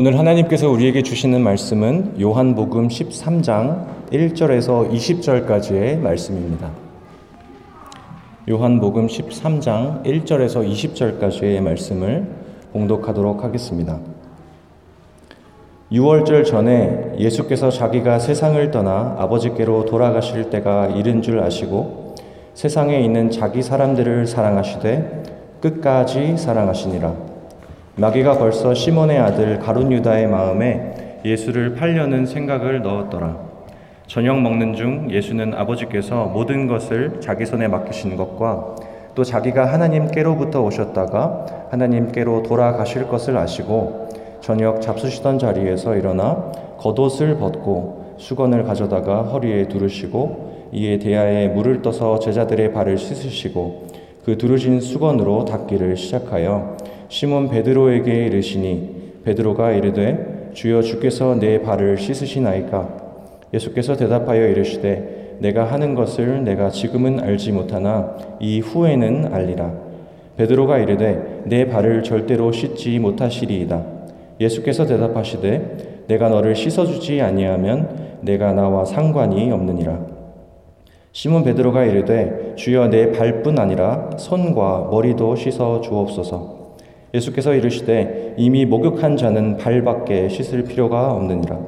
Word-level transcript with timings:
오늘 0.00 0.18
하나님께서 0.18 0.70
우리에게 0.70 1.02
주시는 1.02 1.42
말씀은 1.42 2.18
요한복음 2.18 2.88
13장 2.88 3.84
1절에서 4.10 4.90
20절까지의 4.90 5.98
말씀입니다. 5.98 6.70
요한복음 8.48 9.08
13장 9.08 10.02
1절에서 10.02 10.66
20절까지의 10.66 11.60
말씀을 11.60 12.30
봉독하도록 12.72 13.44
하겠습니다. 13.44 14.00
6월절 15.92 16.46
전에 16.46 17.12
예수께서 17.18 17.68
자기가 17.68 18.20
세상을 18.20 18.70
떠나 18.70 19.16
아버지께로 19.18 19.84
돌아가실 19.84 20.48
때가 20.48 20.86
이른 20.86 21.20
줄 21.20 21.40
아시고 21.40 22.14
세상에 22.54 23.02
있는 23.02 23.30
자기 23.30 23.60
사람들을 23.60 24.26
사랑하시되 24.26 25.24
끝까지 25.60 26.38
사랑하시니라. 26.38 27.29
마귀가 27.96 28.38
벌써 28.38 28.72
시몬의 28.72 29.18
아들 29.18 29.58
가룟 29.58 29.90
유다의 29.92 30.28
마음에 30.28 31.20
예수를 31.24 31.74
팔려는 31.74 32.24
생각을 32.24 32.82
넣었더라. 32.82 33.36
저녁 34.06 34.40
먹는 34.40 34.74
중 34.74 35.10
예수는 35.10 35.54
아버지께서 35.54 36.26
모든 36.26 36.66
것을 36.66 37.20
자기 37.20 37.44
손에 37.44 37.68
맡기신 37.68 38.16
것과 38.16 38.76
또 39.14 39.24
자기가 39.24 39.72
하나님께로부터 39.72 40.62
오셨다가 40.62 41.46
하나님께로 41.70 42.44
돌아가실 42.44 43.08
것을 43.08 43.36
아시고 43.36 44.08
저녁 44.40 44.80
잡수시던 44.80 45.38
자리에서 45.38 45.96
일어나 45.96 46.52
겉옷을 46.78 47.38
벗고 47.38 48.14
수건을 48.18 48.64
가져다가 48.64 49.22
허리에 49.22 49.68
두르시고 49.68 50.70
이에 50.72 50.98
대야에 50.98 51.48
물을 51.48 51.82
떠서 51.82 52.18
제자들의 52.20 52.72
발을 52.72 52.96
씻으시고 52.96 53.88
그 54.24 54.38
두르신 54.38 54.80
수건으로 54.80 55.44
닦기를 55.44 55.96
시작하여 55.96 56.76
시몬 57.10 57.48
베드로에게 57.48 58.26
이르시니 58.26 59.22
베드로가 59.24 59.72
이르되 59.72 60.52
주여 60.54 60.80
주께서 60.80 61.34
내 61.34 61.60
발을 61.60 61.98
씻으시나이까? 61.98 62.88
예수께서 63.52 63.96
대답하여 63.96 64.46
이르시되 64.46 65.38
내가 65.40 65.64
하는 65.64 65.96
것을 65.96 66.44
내가 66.44 66.70
지금은 66.70 67.18
알지 67.18 67.50
못하나 67.50 68.16
이 68.38 68.60
후에는 68.60 69.34
알리라. 69.34 69.72
베드로가 70.36 70.78
이르되 70.78 71.42
내 71.46 71.66
발을 71.66 72.04
절대로 72.04 72.52
씻지 72.52 73.00
못하시리이다. 73.00 73.84
예수께서 74.40 74.86
대답하시되 74.86 76.04
내가 76.06 76.28
너를 76.28 76.54
씻어 76.54 76.86
주지 76.86 77.20
아니하면 77.20 78.20
내가 78.20 78.52
나와 78.52 78.84
상관이 78.84 79.50
없느니라. 79.50 79.98
시몬 81.10 81.42
베드로가 81.42 81.86
이르되 81.86 82.52
주여 82.54 82.86
내 82.86 83.10
발뿐 83.10 83.58
아니라 83.58 84.10
손과 84.16 84.90
머리도 84.92 85.34
씻어 85.34 85.80
주옵소서 85.80 86.59
예수께서 87.12 87.54
이르시되 87.54 88.34
이미 88.36 88.64
목욕한 88.64 89.16
자는 89.16 89.56
발밖에 89.56 90.28
씻을 90.28 90.64
필요가 90.64 91.12
없느니라. 91.12 91.58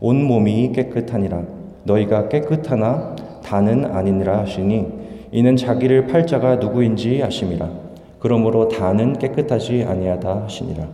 온 0.00 0.24
몸이 0.24 0.72
깨끗하니라. 0.72 1.42
너희가 1.84 2.28
깨끗하나 2.28 3.16
다는 3.42 3.84
아니니라 3.84 4.40
하시니 4.40 4.86
이는 5.32 5.56
자기를 5.56 6.06
팔자가 6.06 6.56
누구인지 6.56 7.22
아심이라. 7.22 7.68
그러므로 8.18 8.68
다는 8.68 9.14
깨끗하지 9.18 9.84
아니하다 9.88 10.44
하시니라. 10.44 10.86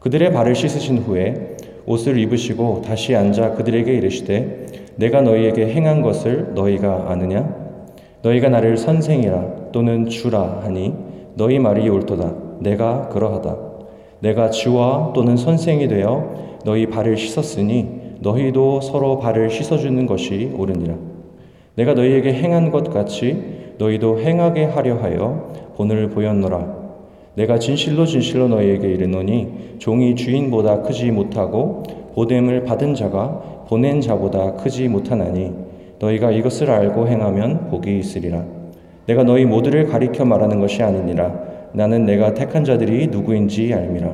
그들의 0.00 0.32
발을 0.32 0.54
씻으신 0.54 0.98
후에 0.98 1.56
옷을 1.86 2.18
입으시고 2.18 2.82
다시 2.84 3.14
앉아 3.14 3.52
그들에게 3.52 3.92
이르시되 3.92 4.66
내가 4.96 5.20
너희에게 5.20 5.72
행한 5.72 6.02
것을 6.02 6.54
너희가 6.54 7.06
아느냐? 7.08 7.54
너희가 8.22 8.48
나를 8.48 8.76
선생이라 8.76 9.70
또는 9.72 10.08
주라 10.08 10.60
하니 10.62 10.94
너희 11.34 11.58
말이 11.58 11.88
옳도다. 11.88 12.51
내가 12.62 13.08
그러하다. 13.08 13.56
내가 14.20 14.50
주와 14.50 15.12
또는 15.14 15.36
선생이 15.36 15.88
되어 15.88 16.60
너희 16.64 16.86
발을 16.86 17.16
씻었으니 17.16 18.02
너희도 18.20 18.80
서로 18.80 19.18
발을 19.18 19.50
씻어주는 19.50 20.06
것이 20.06 20.52
옳으니라. 20.56 20.94
내가 21.74 21.94
너희에게 21.94 22.32
행한 22.34 22.70
것 22.70 22.92
같이 22.92 23.72
너희도 23.78 24.20
행하게 24.20 24.64
하려 24.64 24.96
하여 24.96 25.52
본을 25.76 26.10
보였노라. 26.10 26.82
내가 27.34 27.58
진실로 27.58 28.04
진실로 28.04 28.46
너희에게 28.48 28.88
이르노니 28.88 29.76
종이 29.78 30.14
주인보다 30.14 30.82
크지 30.82 31.10
못하고 31.10 31.82
보냄을 32.14 32.64
받은 32.64 32.94
자가 32.94 33.64
보낸 33.68 34.00
자보다 34.00 34.52
크지 34.54 34.88
못하나니 34.88 35.52
너희가 35.98 36.30
이것을 36.30 36.70
알고 36.70 37.08
행하면 37.08 37.68
복이 37.70 37.98
있으리라. 37.98 38.44
내가 39.06 39.24
너희 39.24 39.46
모두를 39.46 39.86
가리켜 39.86 40.24
말하는 40.24 40.60
것이 40.60 40.82
아니니라. 40.82 41.51
나는 41.72 42.04
내가 42.04 42.34
택한 42.34 42.64
자들이 42.64 43.08
누구인지 43.08 43.72
알미라. 43.72 44.12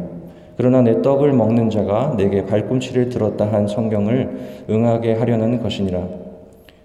그러나 0.56 0.82
내 0.82 1.02
떡을 1.02 1.32
먹는 1.32 1.70
자가 1.70 2.14
내게 2.16 2.44
발꿈치를 2.44 3.10
들었다 3.10 3.46
한 3.52 3.68
성경을 3.68 4.64
응하게 4.68 5.14
하려는 5.14 5.62
것이니라. 5.62 6.08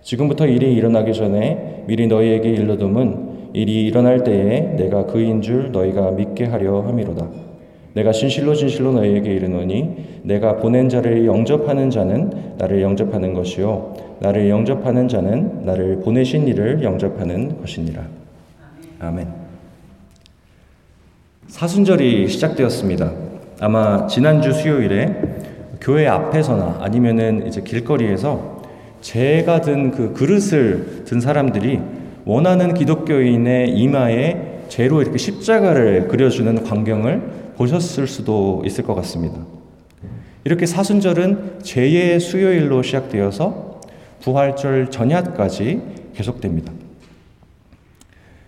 지금부터 0.01 0.45
일이 0.45 0.73
일어나기 0.73 1.13
전에 1.13 1.83
미리 1.87 2.07
너희에게 2.07 2.49
일러둠은 2.49 3.33
일이 3.53 3.85
일어날 3.85 4.23
때에 4.23 4.75
내가 4.75 5.05
그인 5.05 5.41
줄 5.41 5.71
너희가 5.71 6.11
믿게 6.11 6.45
하려 6.45 6.81
함이로다. 6.81 7.27
내가 7.93 8.11
진실로 8.11 8.55
진실로 8.55 8.91
너희에게 8.93 9.31
이르노니 9.33 10.21
내가 10.23 10.57
보낸 10.57 10.89
자를 10.89 11.25
영접하는 11.25 11.89
자는 11.89 12.31
나를 12.57 12.81
영접하는 12.81 13.33
것이요 13.33 13.93
나를 14.19 14.49
영접하는 14.49 15.07
자는 15.07 15.65
나를 15.65 15.99
보내신 15.99 16.47
이를 16.47 16.83
영접하는 16.83 17.59
것이니라. 17.61 18.01
아멘. 18.99 19.42
사순절이 21.53 22.29
시작되었습니다. 22.29 23.11
아마 23.59 24.07
지난주 24.07 24.51
수요일에 24.51 25.15
교회 25.79 26.07
앞에서나 26.07 26.79
아니면은 26.81 27.45
이제 27.45 27.61
길거리에서 27.61 28.63
제가 29.01 29.61
든 29.61 29.91
그 29.91 30.13
그릇을 30.13 31.03
든 31.05 31.21
사람들이 31.21 31.79
원하는 32.25 32.73
기독교인의 32.73 33.69
이마에 33.69 34.63
재로 34.67 35.03
이렇게 35.03 35.19
십자가를 35.19 36.07
그려주는 36.07 36.63
광경을 36.63 37.53
보셨을 37.55 38.07
수도 38.07 38.63
있을 38.65 38.83
것 38.83 38.95
같습니다. 38.95 39.37
이렇게 40.45 40.65
사순절은 40.65 41.59
제의 41.61 42.19
수요일로 42.19 42.81
시작되어서 42.81 43.79
부활절 44.21 44.89
전야까지 44.89 45.81
계속됩니다. 46.15 46.73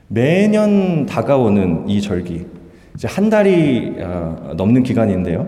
매년 0.07 1.05
다가오는 1.05 1.87
이 1.87 2.01
절기, 2.01 2.54
이제 2.95 3.07
한 3.07 3.29
달이 3.29 3.95
어, 3.99 4.53
넘는 4.55 4.83
기간인데요. 4.83 5.47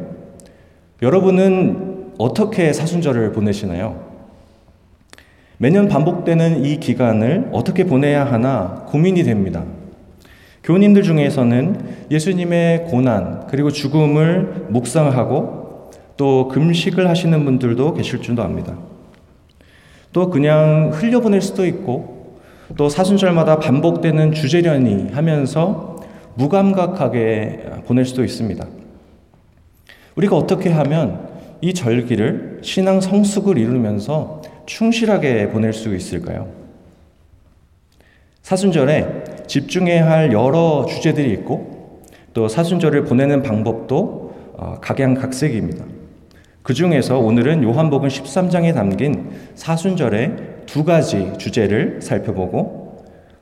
여러분은 1.02 2.14
어떻게 2.18 2.74
사순절을 2.74 3.32
보내시나요? 3.32 4.06
매년 5.58 5.88
반복되는 5.88 6.66
이 6.66 6.80
기간을 6.80 7.50
어떻게 7.52 7.86
보내야 7.86 8.26
하나 8.26 8.86
고민이 8.88 9.24
됩니다. 9.24 9.64
교우님들 10.64 11.04
중에서는 11.04 12.08
예수님의 12.12 12.86
고난 12.86 13.48
그리고 13.48 13.72
죽음을 13.72 14.68
묵상하고 14.70 15.92
또 16.18 16.50
금식을 16.50 17.08
하시는 17.08 17.46
분들도 17.46 17.94
계실 17.94 18.22
줄도 18.22 18.44
압니다. 18.44 18.76
또 20.12 20.30
그냥 20.30 20.92
흘려보낼 20.94 21.42
수도 21.42 21.66
있고 21.66 22.40
또 22.76 22.90
사순절마다 22.90 23.60
반복되는 23.60 24.34
주제련이 24.34 25.12
하면서 25.14 25.97
무감각하게 26.38 27.84
보낼 27.86 28.06
수도 28.06 28.24
있습니다. 28.24 28.66
우리가 30.16 30.36
어떻게 30.36 30.70
하면 30.70 31.28
이 31.62 31.74
절기를 31.74 32.60
신앙 32.62 33.02
성숙을 33.02 33.58
이루면서 33.58 34.42
충실하게 34.66 35.50
보낼 35.50 35.74
수 35.74 35.96
있을까요? 35.96 36.50
사순절에 38.44 39.24
집중해야 39.48 40.10
할 40.10 40.32
여러 40.32 40.86
주제들이 40.88 41.32
있고 41.34 42.04
또 42.34 42.48
사순절을 42.48 43.06
보내는 43.06 43.42
방법도 43.44 44.28
어, 44.54 44.78
각양각색입니다. 44.82 45.86
그 46.64 46.74
중에서 46.74 47.18
오늘은 47.20 47.64
요한복음 47.64 48.10
13장에 48.10 48.74
담긴 48.74 49.32
사순절의 49.56 50.66
두 50.66 50.84
가지 50.84 51.34
주제를 51.38 52.02
살펴보고 52.02 52.87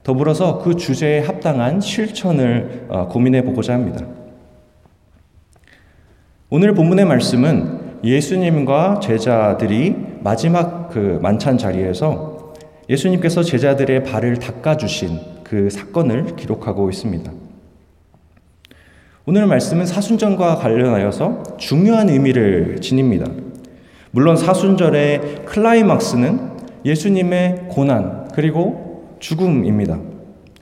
더불어서 0.06 0.60
그 0.60 0.76
주제에 0.76 1.20
합당한 1.20 1.82
실천을 1.82 2.86
어, 2.90 3.08
고민해 3.08 3.44
보고자 3.44 3.74
합니다. 3.74 4.06
오늘 6.52 6.76
본문의 6.76 7.06
말씀은 7.06 8.04
예수님과 8.04 9.00
제자들이 9.00 9.96
마지막 10.22 10.90
그 10.90 11.18
만찬 11.24 11.58
자리에서 11.58 12.54
예수님께서 12.88 13.42
제자들의 13.42 14.04
발을 14.04 14.38
닦아주신 14.38 15.20
그 15.44 15.72
사건을 15.72 16.36
기록하고 16.36 16.88
있습니다. 16.92 17.32
오늘 19.26 19.48
말씀은 19.48 19.88
사순절과 19.88 20.58
관련하여서 20.58 21.58
중요한 21.58 22.10
의미를 22.10 22.80
지닙니다. 22.80 23.26
물론 24.12 24.38
사순절의 24.38 25.46
클라이막스는 25.46 26.52
예수님의 26.86 27.70
고난 27.70 28.28
그리고 28.36 28.85
죽음입니다. 29.20 30.00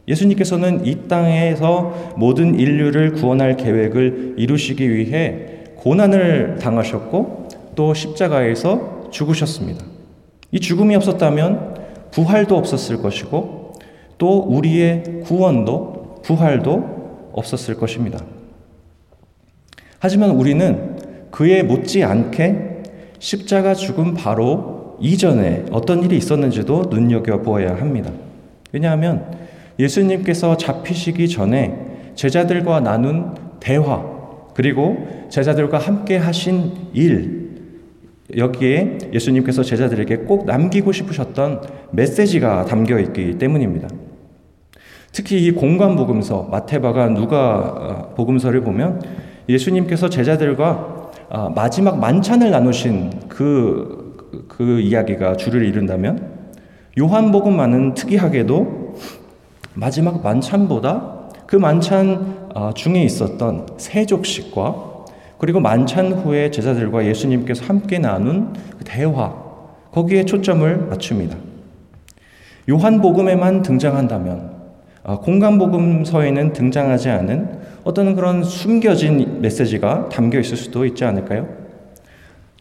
예수님께서는 0.07 0.85
이 0.85 1.07
땅에서 1.07 2.13
모든 2.17 2.59
인류를 2.59 3.13
구원할 3.13 3.55
계획을 3.55 4.35
이루시기 4.37 4.93
위해 4.93 5.47
고난을 5.77 6.57
당하셨고 6.59 7.47
또 7.75 7.93
십자가에서 7.93 9.09
죽으셨습니다. 9.11 9.85
이 10.51 10.59
죽음이 10.59 10.95
없었다면 10.95 11.75
부활도 12.11 12.55
없었을 12.57 13.01
것이고 13.01 13.73
또 14.17 14.39
우리의 14.39 15.21
구원도 15.23 16.21
부활도 16.23 17.31
없었을 17.33 17.75
것입니다. 17.75 18.19
하지만 19.99 20.31
우리는 20.31 20.97
그에 21.31 21.63
못지않게 21.63 22.83
십자가 23.19 23.73
죽음 23.73 24.13
바로 24.13 24.97
이전에 24.99 25.65
어떤 25.71 26.03
일이 26.03 26.17
있었는지도 26.17 26.83
눈여겨보아야 26.89 27.75
합니다. 27.77 28.11
왜냐하면 28.73 29.25
예수님께서 29.79 30.57
잡히시기 30.57 31.29
전에 31.29 32.11
제자들과 32.15 32.81
나눈 32.81 33.35
대화, 33.59 34.03
그리고 34.53 35.07
제자들과 35.29 35.77
함께 35.77 36.17
하신 36.17 36.89
일, 36.93 37.43
여기에 38.35 38.97
예수님께서 39.13 39.63
제자들에게 39.63 40.17
꼭 40.17 40.45
남기고 40.45 40.91
싶으셨던 40.91 41.61
메시지가 41.91 42.65
담겨 42.65 42.99
있기 42.99 43.37
때문입니다. 43.37 43.87
특히 45.11 45.45
이 45.45 45.51
공간 45.51 45.95
복음서 45.95 46.47
마태바가 46.51 47.09
누가 47.09 48.09
어, 48.09 48.13
복음서를 48.15 48.61
보면 48.61 49.01
예수님께서 49.47 50.09
제자들과 50.09 51.11
아, 51.29 51.49
마지막 51.53 51.99
만찬을 51.99 52.49
나누신 52.49 53.27
그, 53.27 54.45
그 54.47 54.79
이야기가 54.79 55.35
줄을 55.35 55.65
이룬다면 55.65 56.32
요한복음만은 56.97 57.95
특이하게도 57.95 58.95
마지막 59.73 60.21
만찬보다 60.21 61.29
그 61.47 61.55
만찬 61.55 62.49
아, 62.53 62.71
중에 62.75 63.03
있었던 63.03 63.67
세족식과 63.77 64.93
그리고 65.39 65.59
만찬 65.59 66.13
후에 66.13 66.51
제자들과 66.51 67.05
예수님께서 67.05 67.65
함께 67.65 67.99
나눈 67.99 68.53
그 68.77 68.83
대화, 68.83 69.33
거기에 69.91 70.25
초점을 70.25 70.77
맞춥니다. 70.87 71.35
요한복음에만 72.69 73.61
등장한다면, 73.63 74.53
아, 75.03 75.17
공간복음서에는 75.17 76.53
등장하지 76.53 77.09
않은 77.09 77.59
어떤 77.83 78.15
그런 78.15 78.43
숨겨진 78.43 79.41
메시지가 79.41 80.09
담겨 80.09 80.39
있을 80.39 80.55
수도 80.55 80.85
있지 80.85 81.03
않을까요? 81.03 81.47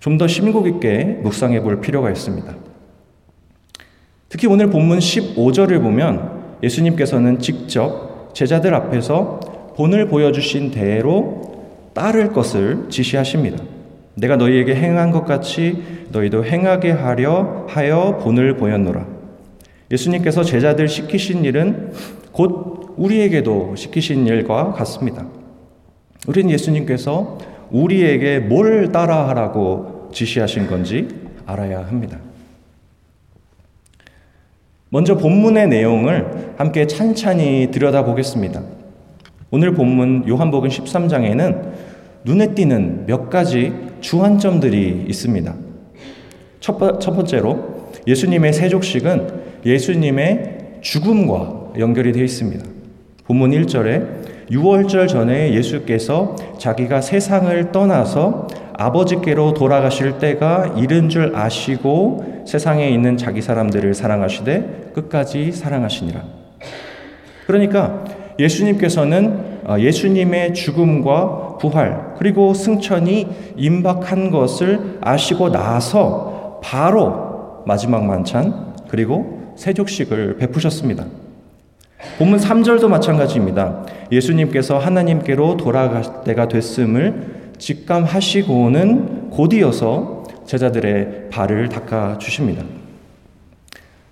좀 0.00 0.18
더 0.18 0.26
심고 0.26 0.64
깊게 0.64 1.20
묵상해 1.22 1.60
볼 1.60 1.80
필요가 1.80 2.10
있습니다. 2.10 2.71
특히 4.32 4.46
오늘 4.46 4.70
본문 4.70 4.98
15절을 4.98 5.82
보면 5.82 6.56
예수님께서는 6.62 7.38
직접 7.38 8.32
제자들 8.32 8.74
앞에서 8.74 9.40
본을 9.76 10.08
보여주신 10.08 10.70
대로 10.70 11.42
따를 11.92 12.32
것을 12.32 12.86
지시하십니다. 12.88 13.62
내가 14.14 14.36
너희에게 14.36 14.74
행한 14.74 15.10
것 15.10 15.26
같이 15.26 15.82
너희도 16.12 16.46
행하게 16.46 16.92
하려 16.92 17.66
하여 17.68 18.20
본을 18.22 18.56
보였노라. 18.56 19.06
예수님께서 19.90 20.44
제자들 20.44 20.88
시키신 20.88 21.44
일은 21.44 21.92
곧 22.32 22.94
우리에게도 22.96 23.76
시키신 23.76 24.26
일과 24.26 24.72
같습니다. 24.72 25.26
우리는 26.26 26.50
예수님께서 26.50 27.36
우리에게 27.70 28.38
뭘 28.38 28.92
따라하라고 28.92 30.08
지시하신 30.14 30.68
건지 30.68 31.08
알아야 31.44 31.86
합니다. 31.86 32.18
먼저 34.92 35.16
본문의 35.16 35.68
내용을 35.68 36.52
함께 36.58 36.86
찬찬히 36.86 37.70
들여다보겠습니다. 37.70 38.60
오늘 39.50 39.72
본문 39.72 40.28
요한복음 40.28 40.68
13장에는 40.68 41.72
눈에 42.26 42.54
띄는 42.54 43.06
몇 43.06 43.30
가지 43.30 43.72
주안점들이 44.02 45.06
있습니다. 45.08 45.54
첫, 46.60 47.00
첫 47.00 47.16
번째로 47.16 47.88
예수님의 48.06 48.52
세족식은 48.52 49.28
예수님의 49.64 50.58
죽음과 50.82 51.72
연결이 51.78 52.12
되어 52.12 52.24
있습니다. 52.24 52.62
본문 53.24 53.52
1절에 53.52 54.50
6월절 54.50 55.08
전에 55.08 55.54
예수께서 55.54 56.36
자기가 56.58 57.00
세상을 57.00 57.72
떠나서 57.72 58.46
아버지께로 58.74 59.54
돌아가실 59.54 60.18
때가 60.18 60.74
이른 60.76 61.08
줄 61.08 61.34
아시고 61.34 62.31
세상에 62.46 62.88
있는 62.88 63.16
자기 63.16 63.42
사람들을 63.42 63.94
사랑하시되 63.94 64.92
끝까지 64.94 65.52
사랑하시니라. 65.52 66.22
그러니까 67.46 68.04
예수님께서는 68.38 69.52
어, 69.64 69.78
예수님의 69.78 70.54
죽음과 70.54 71.58
부활 71.58 72.14
그리고 72.18 72.54
승천이 72.54 73.28
임박한 73.56 74.30
것을 74.30 74.98
아시고 75.00 75.50
나서 75.50 76.60
바로 76.62 77.62
마지막 77.66 78.04
만찬 78.04 78.74
그리고 78.88 79.52
세족식을 79.56 80.36
베푸셨습니다. 80.38 81.04
본문 82.18 82.38
3절도 82.40 82.88
마찬가지입니다. 82.88 83.84
예수님께서 84.10 84.78
하나님께로 84.78 85.56
돌아갈 85.56 86.02
때가 86.24 86.48
됐음을 86.48 87.52
직감하시고는 87.58 89.30
곧이어서 89.30 90.21
제자들의 90.46 91.28
발을 91.30 91.68
닦아 91.68 92.18
주십니다. 92.18 92.64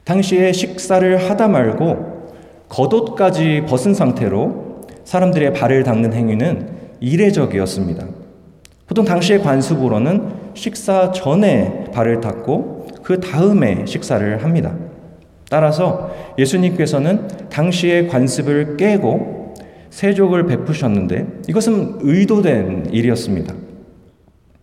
당시에 0.05 0.53
식사를 0.53 1.31
하다 1.31 1.49
말고 1.49 2.31
겉옷까지 2.69 3.65
벗은 3.69 3.95
상태로 3.95 4.87
사람들의 5.05 5.53
발을 5.53 5.83
닦는 5.83 6.13
행위는 6.13 6.69
이례적이었습니다. 7.01 8.07
보통 8.87 9.05
당시의 9.05 9.41
관습으로는 9.41 10.31
식사 10.55 11.13
전에 11.13 11.85
발을 11.93 12.21
닦고 12.21 12.89
그 13.03 13.21
다음에 13.21 13.87
식사를 13.87 14.43
합니다. 14.43 14.75
따라서 15.49 16.11
예수님께서는 16.39 17.27
당시의 17.49 18.09
관습을 18.09 18.77
깨고 18.77 19.55
세족을 19.91 20.47
베푸셨는데 20.47 21.27
이것은 21.49 21.99
의도된 22.01 22.91
일이었습니다. 22.93 23.55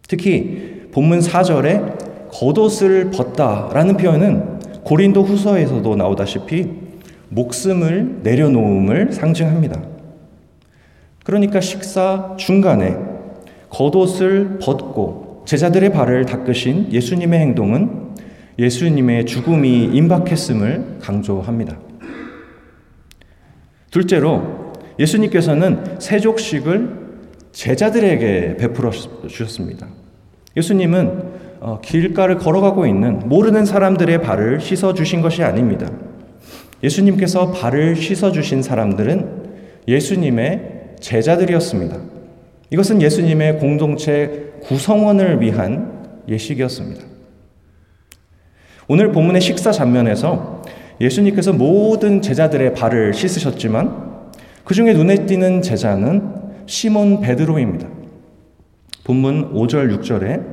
특히 0.07 0.76
본문 0.97 1.19
4절에 1.19 2.31
겉옷을 2.31 3.11
벗다라는 3.11 3.97
표현은 3.97 4.81
고린도 4.83 5.21
후서에서도 5.21 5.95
나오다시피 5.95 6.71
목숨을 7.29 8.21
내려놓음을 8.23 9.11
상징합니다. 9.11 9.79
그러니까 11.23 11.61
식사 11.61 12.35
중간에 12.39 12.97
겉옷을 13.69 14.57
벗고 14.59 15.43
제자들의 15.45 15.91
발을 15.91 16.25
닦으신 16.25 16.91
예수님의 16.91 17.41
행동은 17.41 18.15
예수님의 18.57 19.27
죽음이 19.27 19.91
임박했음을 19.93 20.97
강조합니다. 20.99 21.77
둘째로 23.91 24.73
예수님께서는 24.97 25.99
세족식을 25.99 26.89
제자들에게 27.51 28.57
베풀어 28.57 28.89
주셨습니다. 28.89 29.87
예수님은 30.57 31.37
어, 31.59 31.79
길가를 31.81 32.37
걸어가고 32.37 32.85
있는 32.85 33.19
모르는 33.25 33.65
사람들의 33.65 34.21
발을 34.21 34.59
씻어 34.59 34.93
주신 34.93 35.21
것이 35.21 35.43
아닙니다. 35.43 35.89
예수님께서 36.83 37.51
발을 37.51 37.95
씻어주신 37.95 38.61
사람들은 38.61 39.47
예수님의 39.87 40.95
제자들이었습니다. 40.99 41.97
이것은 42.69 43.01
예수님의 43.01 43.59
공동체 43.59 44.53
구성원을 44.63 45.41
위한 45.41 46.21
예식이었습니다. 46.27 47.03
오늘 48.87 49.11
본문의 49.11 49.41
식사 49.41 49.71
장면에서 49.71 50.61
예수님께서 50.99 51.53
모든 51.53 52.21
제자들의 52.21 52.73
발을 52.73 53.13
씻으셨지만 53.13 54.07
그 54.63 54.73
중에 54.73 54.93
눈에 54.93 55.25
띄는 55.25 55.61
제자는 55.61 56.33
시몬 56.65 57.21
베드로입니다. 57.21 57.96
본문 59.07 59.53
5절 59.53 60.01
6절에 60.01 60.43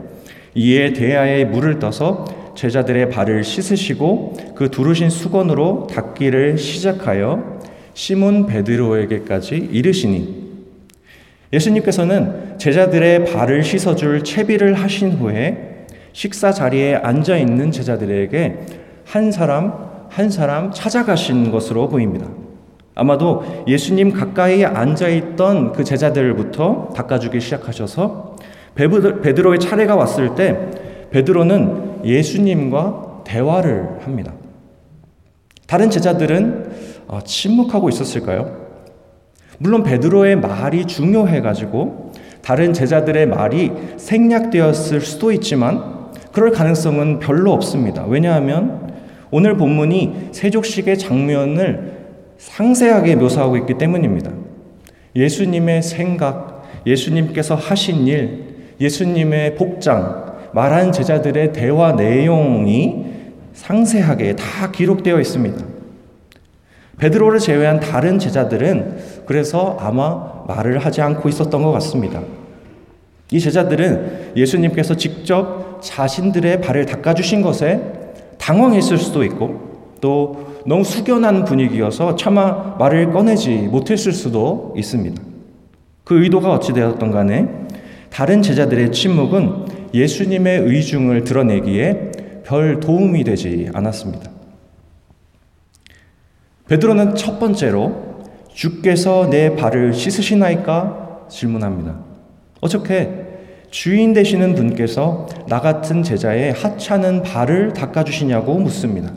이에 0.55 0.93
대야에 0.93 1.45
물을 1.45 1.81
떠서 1.81 2.53
제자들의 2.55 3.11
발을 3.11 3.43
씻으시고 3.43 4.55
그 4.55 4.71
두르신 4.71 5.11
수건으로 5.11 5.89
닦기를 5.89 6.57
시작하여 6.57 7.59
시몬 7.95 8.47
베드로에게까지 8.47 9.57
이르시니 9.57 10.45
예수님께서는 11.53 12.57
제자들의 12.59 13.25
발을 13.25 13.65
씻어줄 13.65 14.23
채비를 14.23 14.75
하신 14.75 15.15
후에 15.15 15.87
식사 16.13 16.53
자리에 16.53 16.95
앉아 16.95 17.37
있는 17.37 17.73
제자들에게 17.73 18.59
한 19.05 19.33
사람 19.33 19.95
한 20.09 20.31
사람 20.31 20.71
찾아가신 20.71 21.51
것으로 21.51 21.89
보입니다. 21.89 22.29
아마도 22.95 23.65
예수님 23.67 24.13
가까이 24.13 24.65
앉아 24.65 25.09
있던 25.09 25.73
그 25.73 25.83
제자들부터 25.83 26.91
닦아주기 26.95 27.41
시작하셔서 27.41 28.34
베드로의 28.75 29.61
차례가 29.61 29.95
왔을 29.97 30.35
때 30.35 30.59
베드로는 31.11 32.05
예수님과 32.05 33.23
대화를 33.25 34.01
합니다. 34.03 34.35
다른 35.67 35.91
제자들은 35.91 36.73
어, 37.07 37.21
침묵하고 37.25 37.89
있었을까요? 37.89 38.65
물론 39.59 39.83
베드로의 39.83 40.37
말이 40.37 40.87
중요해 40.87 41.41
가지고 41.41 42.13
다른 42.43 42.73
제자들의 42.73 43.27
말이 43.27 43.73
생략되었을 43.97 45.01
수도 45.01 45.33
있지만 45.33 46.11
그럴 46.33 46.51
가능성은 46.51 47.21
별로 47.21 47.53
없습니다. 47.53 48.05
왜냐하면 48.07 48.93
오늘 49.31 49.57
본문이 49.57 50.31
세족식의 50.33 50.99
장면을 50.99 52.05
상세하게 52.39 53.17
묘사하고 53.17 53.57
있기 53.59 53.79
때문입니다. 53.79 54.33
예수님의 55.17 55.83
생각, 55.83 56.65
예수님께서 56.87 57.55
하신 57.55 58.07
일, 58.07 58.54
예수님의 58.85 59.55
복장, 59.55 60.35
말한 60.53 60.93
제자들의 60.93 61.53
대화 61.53 61.93
내용이 61.93 63.07
상세하게 63.55 64.37
다 64.37 64.71
기록되어 64.71 65.21
있습니다. 65.21 65.65
베드로를 66.99 67.41
제외한 67.41 67.81
다른 67.81 68.19
제자들은 68.19 68.99
그래서 69.27 69.77
아마 69.81 70.45
말을 70.47 70.79
하지 70.79 71.01
않고 71.01 71.29
있었던 71.29 71.63
것 71.63 71.73
같습니다. 71.73 72.21
이 73.33 73.41
제자들은 73.41 74.33
예수님께서 74.37 74.97
직접 74.97 75.81
자신들의 75.81 76.61
발을 76.61 76.87
닦아주신 76.87 77.43
것에 77.43 77.81
당황했을 78.39 78.99
수도 78.99 79.25
있고 79.25 79.95
또 80.01 80.61
너무 80.67 80.85
숙연한 80.85 81.45
분위기여서 81.45 82.17
차마 82.17 82.77
말을 82.79 83.13
꺼내지 83.13 83.69
못했을 83.71 84.13
수도 84.13 84.75
있습니다. 84.77 85.21
그 86.05 86.23
의도가 86.23 86.53
어찌되었던 86.53 87.11
간에 87.11 87.64
다른 88.15 88.43
제자들의 88.43 88.93
침묵은 88.93 89.91
예수님의 89.93 90.61
의중을 90.61 91.25
드러내기에 91.25 92.13
별 92.45 92.79
도움이 92.79 93.25
되지 93.25 93.69
않았습니다. 93.75 94.31
베드로는 96.69 97.17
첫 97.17 97.41
번째로 97.41 98.23
주께서 98.53 99.29
내 99.31 99.57
발을 99.57 99.95
씻으시나이까 99.95 101.27
질문합니다. 101.29 102.05
어떻게 102.61 103.11
주인 103.71 104.13
되시는 104.13 104.55
분께서 104.55 105.27
나 105.49 105.61
같은 105.61 106.05
제자의 106.05 106.53
하찮은 106.53 107.25
발을 107.25 107.73
닦아주시냐고 107.73 108.61
묻습니다. 108.61 109.13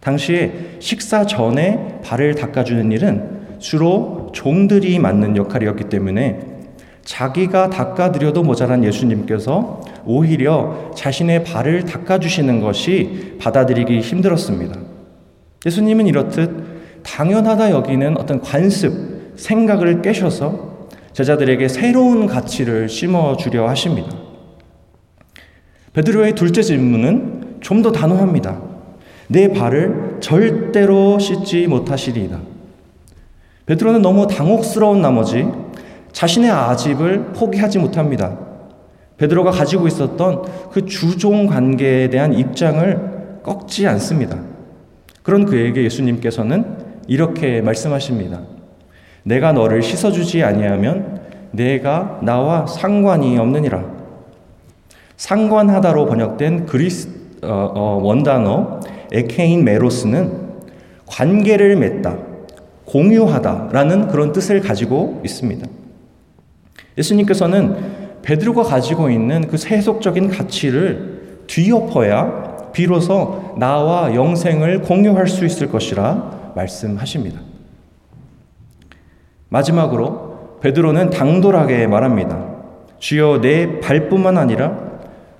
당시에 0.00 0.52
식사 0.80 1.24
전에 1.24 2.00
발을 2.04 2.34
닦아주는 2.34 2.92
일은 2.92 3.58
주로 3.58 4.30
종들이 4.34 4.98
맡는 4.98 5.38
역할이었기 5.38 5.84
때문에 5.84 6.55
자기가 7.06 7.70
닦아드려도 7.70 8.42
모자란 8.42 8.84
예수님께서 8.84 9.80
오히려 10.04 10.90
자신의 10.94 11.44
발을 11.44 11.84
닦아주시는 11.84 12.60
것이 12.60 13.36
받아들이기 13.40 14.00
힘들었습니다. 14.00 14.78
예수님은 15.64 16.08
이렇듯 16.08 17.02
당연하다 17.04 17.70
여기는 17.70 18.18
어떤 18.18 18.40
관습, 18.40 18.92
생각을 19.36 20.02
깨셔서 20.02 20.88
제자들에게 21.12 21.68
새로운 21.68 22.26
가치를 22.26 22.88
심어주려 22.88 23.68
하십니다. 23.68 24.10
베드로의 25.92 26.34
둘째 26.34 26.60
질문은 26.62 27.58
좀 27.60 27.82
더 27.82 27.92
단호합니다. 27.92 28.60
내 29.28 29.52
발을 29.52 30.18
절대로 30.20 31.18
씻지 31.18 31.68
못하시리이다. 31.68 32.40
베드로는 33.66 34.02
너무 34.02 34.26
당혹스러운 34.26 35.00
나머지 35.00 35.46
자신의 36.16 36.50
아집을 36.50 37.32
포기하지 37.34 37.78
못합니다. 37.78 38.38
베드로가 39.18 39.50
가지고 39.50 39.86
있었던 39.86 40.44
그 40.72 40.86
주종 40.86 41.46
관계에 41.46 42.08
대한 42.08 42.32
입장을 42.32 43.40
꺾지 43.42 43.86
않습니다. 43.86 44.38
그런 45.22 45.44
그에게 45.44 45.84
예수님께서는 45.84 46.64
이렇게 47.06 47.60
말씀하십니다. 47.60 48.40
내가 49.24 49.52
너를 49.52 49.82
씻어주지 49.82 50.42
아니하면 50.42 51.20
내가 51.50 52.18
나와 52.22 52.66
상관이 52.66 53.36
없느니라. 53.36 53.84
상관하다로 55.18 56.06
번역된 56.06 56.64
그리스 56.64 57.10
어, 57.42 57.72
어, 57.74 58.00
원단어 58.02 58.80
에케인 59.12 59.64
메로스는 59.64 60.32
관계를 61.04 61.76
맺다, 61.76 62.16
공유하다라는 62.86 64.08
그런 64.08 64.32
뜻을 64.32 64.62
가지고 64.62 65.20
있습니다. 65.22 65.66
예수님께서는 66.98 67.96
베드로가 68.22 68.62
가지고 68.64 69.10
있는 69.10 69.46
그 69.48 69.56
세속적인 69.56 70.28
가치를 70.28 71.44
뒤엎어야 71.46 72.70
비로소 72.72 73.54
나와 73.56 74.14
영생을 74.14 74.82
공유할 74.82 75.28
수 75.28 75.44
있을 75.44 75.68
것이라 75.68 76.52
말씀하십니다. 76.54 77.40
마지막으로 79.48 80.58
베드로는 80.60 81.10
당돌하게 81.10 81.86
말합니다. 81.86 82.56
주여 82.98 83.40
내 83.40 83.80
발뿐만 83.80 84.36
아니라 84.38 84.76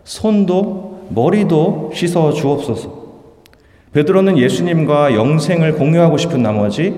손도 0.04 1.08
머리도 1.10 1.90
씻어 1.94 2.32
주옵소서. 2.32 3.06
베드로는 3.92 4.38
예수님과 4.38 5.14
영생을 5.14 5.74
공유하고 5.74 6.18
싶은 6.18 6.42
나머지 6.42 6.94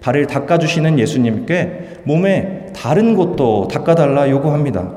발을 0.00 0.26
닦아주시는 0.26 0.98
예수님께 0.98 2.02
몸에 2.04 2.63
다른 2.74 3.14
곳도 3.14 3.68
닦아달라 3.68 4.28
요구합니다. 4.30 4.90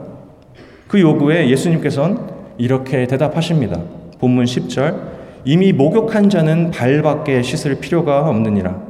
그 0.88 1.00
요구에 1.00 1.50
예수님께서는 1.50 2.18
이렇게 2.58 3.08
대답하십니다. 3.08 3.80
본문 4.20 4.46
10절 4.46 4.96
이미 5.46 5.72
목욕한 5.72 6.30
자는 6.30 6.72
발밖에 6.72 7.42
씻을 7.42 7.80
필요가 7.80 8.28
없느니라 8.28 8.82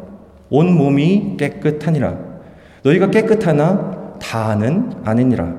온 0.49 0.75
몸이 0.75 1.35
깨끗하니라 1.37 2.17
너희가 2.83 3.11
깨끗하나 3.11 4.15
다는 4.19 4.91
아니니라 5.03 5.53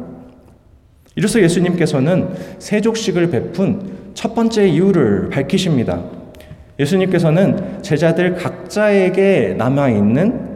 이로써 1.14 1.40
예수님께서는 1.40 2.30
세족식을 2.58 3.30
베푼 3.30 4.12
첫 4.14 4.34
번째 4.34 4.66
이유를 4.68 5.30
밝히십니다. 5.30 6.00
예수님께서는 6.78 7.82
제자들 7.82 8.36
각자에게 8.36 9.54
남아있는 9.58 10.47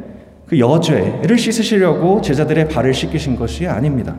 그 0.52 0.58
여죄를 0.58 1.38
씻으시려고 1.38 2.20
제자들의 2.20 2.68
발을 2.68 2.92
씻기신 2.92 3.36
것이 3.36 3.66
아닙니다. 3.66 4.16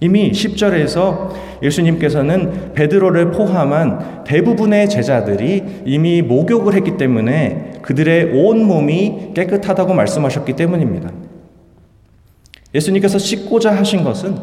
이미 0.00 0.32
10절에서 0.32 1.30
예수님께서는 1.62 2.72
베드로를 2.72 3.30
포함한 3.30 4.24
대부분의 4.24 4.88
제자들이 4.88 5.82
이미 5.84 6.20
목욕을 6.20 6.74
했기 6.74 6.96
때문에 6.96 7.74
그들의 7.82 8.32
온 8.34 8.64
몸이 8.64 9.34
깨끗하다고 9.34 9.94
말씀하셨기 9.94 10.54
때문입니다. 10.54 11.12
예수님께서 12.74 13.20
씻고자 13.20 13.76
하신 13.76 14.02
것은 14.02 14.36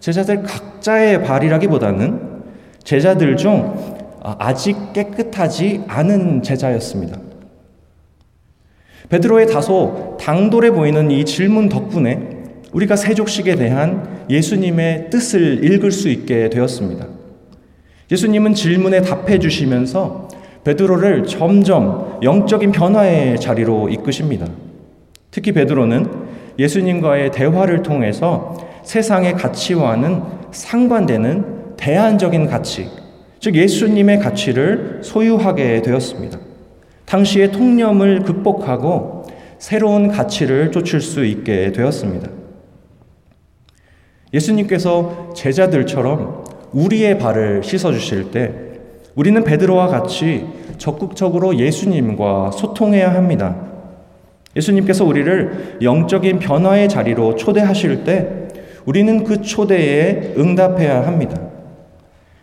제자들 0.00 0.42
각자의 0.42 1.22
발이라기보다는 1.22 2.42
제자들 2.82 3.36
중 3.36 3.72
아직 4.20 4.92
깨끗하지 4.92 5.84
않은 5.86 6.42
제자였습니다. 6.42 7.31
베드로의 9.12 9.46
다소 9.46 10.16
당돌해 10.18 10.70
보이는 10.70 11.10
이 11.10 11.26
질문 11.26 11.68
덕분에 11.68 12.30
우리가 12.72 12.96
세족식에 12.96 13.56
대한 13.56 14.24
예수님의 14.30 15.10
뜻을 15.10 15.62
읽을 15.62 15.90
수 15.92 16.08
있게 16.08 16.48
되었습니다. 16.48 17.06
예수님은 18.10 18.54
질문에 18.54 19.02
답해 19.02 19.38
주시면서 19.38 20.28
베드로를 20.64 21.26
점점 21.26 22.20
영적인 22.22 22.72
변화의 22.72 23.38
자리로 23.38 23.90
이끄십니다. 23.90 24.46
특히 25.30 25.52
베드로는 25.52 26.06
예수님과의 26.58 27.32
대화를 27.32 27.82
통해서 27.82 28.56
세상의 28.82 29.34
가치와는 29.34 30.22
상반되는 30.52 31.76
대안적인 31.76 32.46
가치, 32.46 32.88
즉 33.40 33.56
예수님의 33.56 34.20
가치를 34.20 35.00
소유하게 35.02 35.82
되었습니다. 35.82 36.41
당시의 37.12 37.52
통념을 37.52 38.20
극복하고 38.20 39.24
새로운 39.58 40.08
가치를 40.08 40.72
쫓을 40.72 41.02
수 41.02 41.26
있게 41.26 41.70
되었습니다. 41.72 42.30
예수님께서 44.32 45.34
제자들처럼 45.36 46.42
우리의 46.72 47.18
발을 47.18 47.62
씻어 47.64 47.92
주실 47.92 48.30
때 48.30 48.54
우리는 49.14 49.44
베드로와 49.44 49.88
같이 49.88 50.46
적극적으로 50.78 51.58
예수님과 51.58 52.52
소통해야 52.52 53.14
합니다. 53.14 53.56
예수님께서 54.56 55.04
우리를 55.04 55.80
영적인 55.82 56.38
변화의 56.38 56.88
자리로 56.88 57.36
초대하실 57.36 58.04
때 58.04 58.48
우리는 58.86 59.22
그 59.22 59.42
초대에 59.42 60.32
응답해야 60.38 61.06
합니다. 61.06 61.38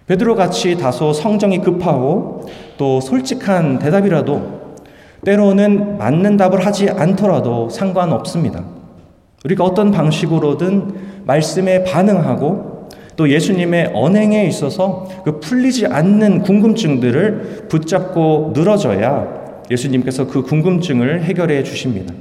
베드로 0.05 0.35
같이 0.35 0.77
다소 0.77 1.11
성정이 1.11 1.61
급하고 1.61 2.45
또 2.77 3.01
솔직한 3.01 3.79
대답이라도 3.79 4.58
때로는 5.25 5.97
맞는 5.97 6.37
답을 6.37 6.65
하지 6.65 6.89
않더라도 6.89 7.69
상관없습니다. 7.69 8.63
우리가 9.45 9.63
어떤 9.63 9.91
방식으로든 9.91 11.23
말씀에 11.25 11.83
반응하고 11.83 12.89
또 13.15 13.29
예수님의 13.29 13.91
언행에 13.93 14.45
있어서 14.45 15.07
그 15.25 15.39
풀리지 15.39 15.87
않는 15.87 16.41
궁금증들을 16.41 17.67
붙잡고 17.69 18.53
늘어져야 18.55 19.27
예수님께서 19.69 20.27
그 20.27 20.41
궁금증을 20.41 21.23
해결해 21.23 21.63
주십니다. 21.63 22.13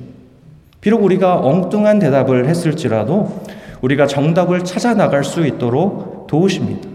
비록 0.81 1.03
우리가 1.05 1.41
엉뚱한 1.41 1.99
대답을 1.99 2.49
했을지라도 2.49 3.43
우리가 3.81 4.07
정답을 4.07 4.65
찾아 4.65 4.95
나갈 4.95 5.25
수 5.25 5.47
있도록 5.47 6.27
도우십니다. 6.27 6.89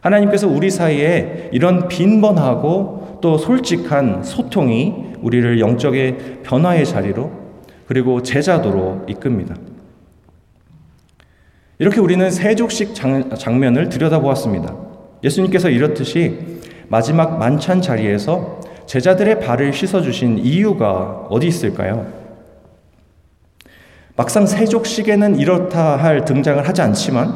하나님께서 0.00 0.46
우리 0.46 0.70
사이에 0.70 1.48
이런 1.52 1.88
빈번하고 1.88 3.03
또 3.24 3.38
솔직한 3.38 4.22
소통이 4.22 5.14
우리를 5.22 5.58
영적의 5.58 6.42
변화의 6.42 6.84
자리로 6.84 7.32
그리고 7.86 8.22
제자도로 8.22 9.06
이끕니다. 9.08 9.54
이렇게 11.78 12.00
우리는 12.00 12.30
세 12.30 12.54
족식 12.54 12.94
장, 12.94 13.58
면을 13.58 13.88
들여다보았습니다. 13.88 14.76
예수님께서 15.24 15.70
이렇듯이 15.70 16.60
마지막 16.88 17.38
만찬 17.38 17.80
자리에서 17.80 18.60
제자들의 18.84 19.40
발을 19.40 19.72
씻어주신 19.72 20.40
이유가 20.40 21.26
어디 21.30 21.46
있을까요? 21.46 22.06
막상 24.16 24.44
세족식에는 24.44 25.40
이렇다 25.40 25.96
할 25.96 26.26
등장을 26.26 26.68
하지 26.68 26.82
않지만 26.82 27.28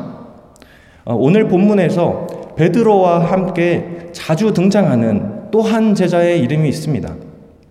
어, 1.07 1.15
오늘 1.15 1.49
본문에서 1.49 2.27
베드로와 2.59 3.33
함께 3.33 4.11
자주 4.13 4.53
등장하는 4.53 5.38
또 5.51 5.63
한 5.63 5.95
제자의 5.95 6.41
이름이 6.41 6.69
있습니다. 6.69 7.15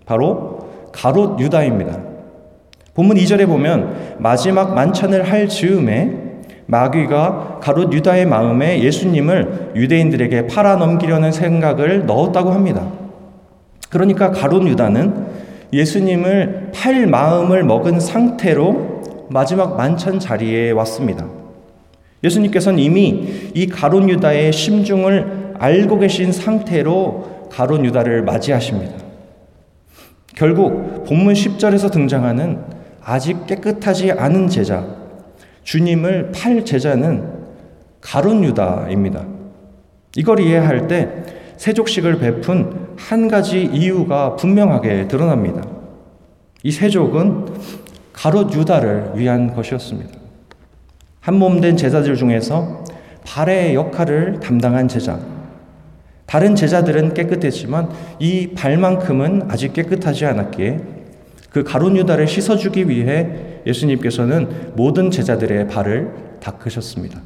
바로 0.06 0.68
가롯 0.92 1.40
유다입니다. 1.40 1.98
본문 2.94 3.16
2절에 3.16 3.46
보면 3.46 4.16
마지막 4.18 4.74
만찬을 4.74 5.30
할 5.30 5.48
즈음에 5.48 6.28
마귀가 6.66 7.60
가롯 7.62 7.92
유다의 7.92 8.26
마음에 8.26 8.82
예수님을 8.82 9.72
유대인들에게 9.74 10.48
팔아 10.48 10.76
넘기려는 10.76 11.32
생각을 11.32 12.06
넣었다고 12.06 12.50
합니다. 12.50 12.86
그러니까 13.88 14.32
가롯 14.32 14.66
유다는 14.66 15.26
예수님을 15.72 16.72
팔 16.74 17.06
마음을 17.06 17.62
먹은 17.64 18.00
상태로 18.00 19.28
마지막 19.30 19.76
만찬 19.76 20.18
자리에 20.18 20.72
왔습니다. 20.72 21.26
예수님께서는 22.24 22.78
이미 22.78 23.50
이 23.54 23.66
가론 23.66 24.08
유다의 24.10 24.52
심중을 24.52 25.54
알고 25.58 25.98
계신 26.00 26.32
상태로 26.32 27.37
가론 27.50 27.84
유다를 27.84 28.22
맞이하십니다. 28.22 28.96
결국 30.34 31.04
본문 31.04 31.34
10절에서 31.34 31.90
등장하는 31.90 32.60
아직 33.02 33.46
깨끗하지 33.46 34.12
않은 34.12 34.48
제자, 34.48 34.86
주님을 35.64 36.32
팔 36.34 36.64
제자는 36.64 37.38
가론 38.00 38.44
유다입니다. 38.44 39.24
이걸 40.16 40.40
이해할 40.40 40.86
때 40.88 41.24
세족식을 41.56 42.18
베푼 42.18 42.88
한 42.96 43.28
가지 43.28 43.62
이유가 43.62 44.36
분명하게 44.36 45.08
드러납니다. 45.08 45.62
이 46.62 46.70
세족은 46.70 47.46
가롯 48.12 48.54
유다를 48.54 49.12
위한 49.14 49.54
것이었습니다. 49.54 50.10
한몸된 51.20 51.76
제자들 51.76 52.16
중에서 52.16 52.84
발의 53.24 53.74
역할을 53.74 54.40
담당한 54.40 54.88
제자. 54.88 55.18
다른 56.28 56.54
제자들은 56.54 57.14
깨끗했지만 57.14 57.88
이 58.18 58.50
발만큼은 58.54 59.48
아직 59.48 59.72
깨끗하지 59.72 60.26
않았기에 60.26 60.80
그 61.48 61.64
가론 61.64 61.96
유다를 61.96 62.28
씻어주기 62.28 62.90
위해 62.90 63.62
예수님께서는 63.66 64.74
모든 64.76 65.10
제자들의 65.10 65.68
발을 65.68 66.12
닦으셨습니다. 66.40 67.22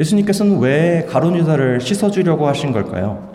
예수님께서는 0.00 0.60
왜 0.60 1.06
가론 1.06 1.36
유다를 1.36 1.82
씻어주려고 1.82 2.48
하신 2.48 2.72
걸까요? 2.72 3.30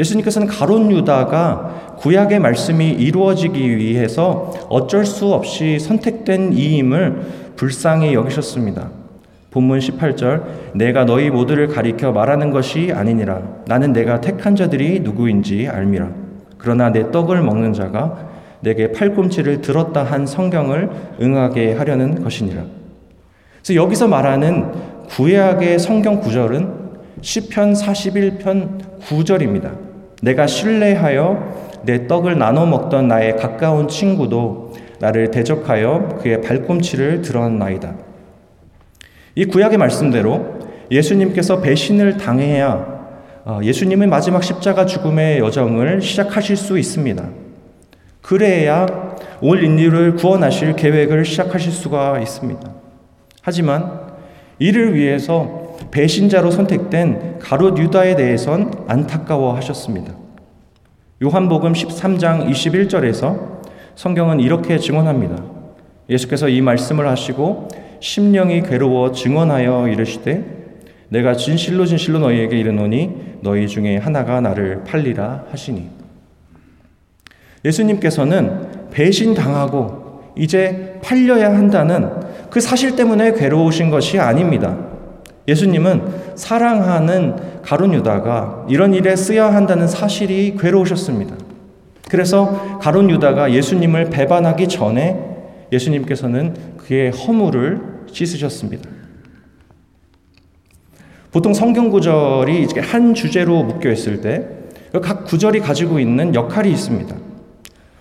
예수님께서는 0.00 0.48
가론 0.48 0.90
유다가 0.90 1.94
구약의 2.00 2.40
말씀이 2.40 2.90
이루어지기 2.90 3.76
위해서 3.76 4.52
어쩔 4.68 5.06
수 5.06 5.32
없이 5.32 5.78
선택된 5.78 6.54
이임을 6.54 7.54
불쌍히 7.54 8.14
여기셨습니다. 8.14 9.05
본문 9.56 9.78
18절 9.78 10.42
내가 10.74 11.06
너희 11.06 11.30
모두를 11.30 11.66
가리켜 11.66 12.12
말하는 12.12 12.50
것이 12.50 12.92
아니니라 12.94 13.40
나는 13.66 13.94
내가 13.94 14.20
택한 14.20 14.54
자들이 14.54 15.00
누구인지 15.00 15.66
알미라 15.66 16.10
그러나 16.58 16.92
내 16.92 17.10
떡을 17.10 17.40
먹는 17.40 17.72
자가 17.72 18.28
내게 18.60 18.92
팔꿈치를 18.92 19.62
들었다 19.62 20.02
한 20.04 20.26
성경을 20.26 20.90
응하게 21.22 21.72
하려는 21.74 22.22
것이니라. 22.22 22.64
그래서 23.62 23.82
여기서 23.82 24.08
말하는 24.08 24.72
구약의 25.08 25.78
성경 25.78 26.20
구절은 26.20 26.68
시편 27.22 27.72
41편 27.72 29.00
9절입니다. 29.00 29.70
내가 30.22 30.46
신뢰하여 30.46 31.80
내 31.84 32.06
떡을 32.06 32.38
나눠 32.38 32.66
먹던 32.66 33.08
나의 33.08 33.36
가까운 33.36 33.88
친구도 33.88 34.74
나를 34.98 35.30
대적하여 35.30 36.18
그의 36.20 36.42
발꿈치를 36.42 37.22
드러나이다. 37.22 38.05
이 39.38 39.44
구약의 39.44 39.76
말씀대로 39.76 40.56
예수님께서 40.90 41.60
배신을 41.60 42.16
당해야 42.16 42.96
어, 43.44 43.60
예수님의 43.62 44.08
마지막 44.08 44.42
십자가 44.42 44.86
죽음의 44.86 45.40
여정을 45.40 46.00
시작하실 46.00 46.56
수 46.56 46.78
있습니다. 46.78 47.28
그래야 48.22 48.86
올 49.42 49.62
인류를 49.62 50.16
구원하실 50.16 50.74
계획을 50.74 51.26
시작하실 51.26 51.70
수가 51.70 52.18
있습니다. 52.18 52.72
하지만 53.42 54.00
이를 54.58 54.94
위해서 54.94 55.76
배신자로 55.90 56.50
선택된 56.50 57.38
가롯 57.38 57.78
유다에 57.78 58.16
대해선 58.16 58.86
안타까워 58.88 59.54
하셨습니다. 59.56 60.14
요한복음 61.22 61.74
13장 61.74 62.50
21절에서 62.50 63.60
성경은 63.96 64.40
이렇게 64.40 64.78
증언합니다. 64.78 65.44
예수께서 66.08 66.48
이 66.48 66.62
말씀을 66.62 67.06
하시고 67.06 67.68
심령이 68.00 68.62
괴로워 68.62 69.12
증언하여 69.12 69.88
이르시되 69.88 70.44
내가 71.08 71.34
진실로 71.34 71.86
진실로 71.86 72.18
너희에게 72.18 72.58
이르노니 72.58 73.38
너희 73.42 73.68
중에 73.68 73.96
하나가 73.96 74.40
나를 74.40 74.84
팔리라 74.84 75.44
하시니 75.50 75.88
예수님께서는 77.64 78.90
배신 78.90 79.34
당하고 79.34 80.22
이제 80.36 80.98
팔려야 81.02 81.54
한다는 81.54 82.10
그 82.50 82.60
사실 82.60 82.96
때문에 82.96 83.32
괴로우신 83.32 83.90
것이 83.90 84.18
아닙니다. 84.18 84.76
예수님은 85.48 86.02
사랑하는 86.34 87.62
가룟 87.62 87.94
유다가 87.94 88.66
이런 88.68 88.94
일에 88.94 89.14
쓰여야 89.16 89.54
한다는 89.54 89.86
사실이 89.86 90.56
괴로우셨습니다. 90.58 91.36
그래서 92.08 92.78
가론 92.80 93.10
유다가 93.10 93.52
예수님을 93.52 94.10
배반하기 94.10 94.68
전에 94.68 95.35
예수님께서는 95.72 96.54
그의 96.76 97.10
허물을 97.10 97.80
씻으셨습니다. 98.12 98.88
보통 101.32 101.52
성경 101.52 101.90
구절이 101.90 102.66
한 102.80 103.14
주제로 103.14 103.62
묶여 103.62 103.90
있을 103.90 104.20
때 104.20 104.56
각 105.00 105.24
구절이 105.24 105.60
가지고 105.60 105.98
있는 105.98 106.34
역할이 106.34 106.70
있습니다. 106.70 107.14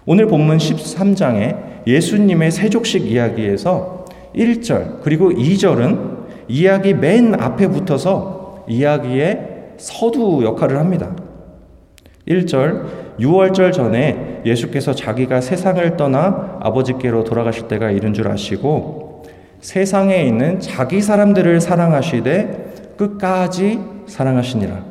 오늘 0.06 0.28
본문 0.28 0.58
13장에 0.58 1.88
예수님의 1.88 2.52
세족식 2.52 3.10
이야기에서 3.10 4.06
1절 4.36 5.02
그리고 5.02 5.32
2절은 5.32 6.16
이야기 6.48 6.94
맨 6.94 7.34
앞에 7.34 7.68
붙어서 7.70 8.66
이야기의 8.68 9.74
서두 9.78 10.42
역할을 10.44 10.78
합니다. 10.78 11.16
1절 12.28 13.05
6월절 13.20 13.72
전에 13.72 14.42
예수께서 14.46 14.94
자기가 14.94 15.42
세상을 15.42 15.98
떠나 15.98 16.60
아버지께로 16.62 17.24
돌아가실 17.24 17.68
때가 17.68 17.92
이른 17.92 18.14
줄 18.14 18.28
아시고 18.28 19.24
세상에 19.62 20.24
있는 20.24 20.60
자기 20.60 21.02
사람들을 21.02 21.60
사랑하시되 21.62 22.94
끝까지 22.98 23.80
사랑하시니라. 24.08 24.84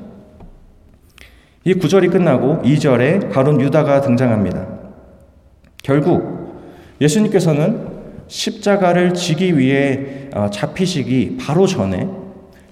이 1.65 1.75
구절이 1.75 2.09
끝나고 2.09 2.63
2절에 2.63 3.33
가론 3.33 3.61
유다가 3.61 4.01
등장합니다. 4.01 4.67
결국 5.83 6.63
예수님께서는 7.01 7.95
십자가를 8.27 9.15
지기 9.15 9.59
위해 9.59 10.29
어, 10.35 10.49
잡히시기 10.51 11.39
바로 11.41 11.67
전에 11.67 12.09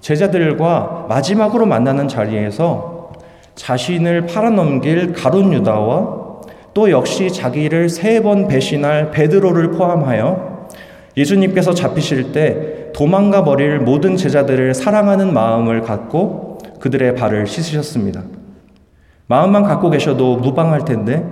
제자들과 0.01 1.05
마지막으로 1.07 1.65
만나는 1.65 2.07
자리에서 2.07 2.92
자신을 3.55 4.25
팔아넘길 4.25 5.13
가론 5.13 5.53
유다와 5.53 6.23
또 6.73 6.89
역시 6.89 7.31
자기를 7.31 7.89
세 7.89 8.21
번 8.21 8.47
배신할 8.47 9.11
베드로를 9.11 9.71
포함하여 9.71 10.67
예수님께서 11.15 11.73
잡히실 11.73 12.31
때 12.31 12.91
도망가 12.93 13.43
버릴 13.43 13.79
모든 13.79 14.17
제자들을 14.17 14.73
사랑하는 14.73 15.33
마음을 15.33 15.81
갖고 15.81 16.57
그들의 16.79 17.15
발을 17.15 17.45
씻으셨습니다. 17.47 18.23
마음만 19.27 19.63
갖고 19.63 19.89
계셔도 19.89 20.37
무방할 20.37 20.85
텐데 20.85 21.23